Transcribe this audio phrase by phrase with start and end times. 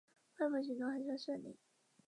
[0.39, 1.55] 外婆行动还算顺利